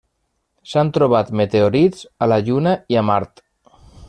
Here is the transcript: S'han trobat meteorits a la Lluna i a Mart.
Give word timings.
S'han 0.71 0.89
trobat 0.95 1.29
meteorits 1.41 2.09
a 2.27 2.31
la 2.33 2.41
Lluna 2.49 2.75
i 2.97 3.03
a 3.03 3.09
Mart. 3.13 3.45